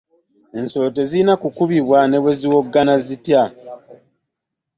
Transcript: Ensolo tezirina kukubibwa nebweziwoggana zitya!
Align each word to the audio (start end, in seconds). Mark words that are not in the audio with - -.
Ensolo 0.59 0.87
tezirina 0.95 1.33
kukubibwa 1.41 1.99
nebweziwoggana 2.07 2.93
zitya! 3.05 3.43